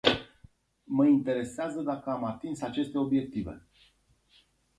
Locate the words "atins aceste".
2.23-2.97